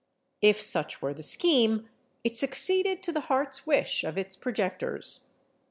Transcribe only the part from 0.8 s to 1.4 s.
were the